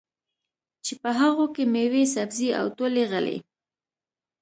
[0.85, 3.37] چې په هغو کې مېوې، سبزۍ او ټولې غلې